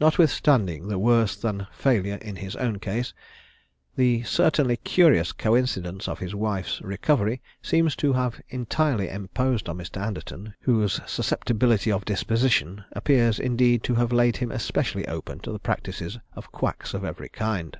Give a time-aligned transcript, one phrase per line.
[0.00, 3.12] Notwithstanding the worse than failure in his own case,
[3.96, 10.00] the certainly curious coincidence of his wife's recovery seems to have entirely imposed on Mr.
[10.00, 15.58] Anderton, whose susceptibility of disposition appears indeed to have laid him especially open to the
[15.60, 17.76] practices of quacks of every kind.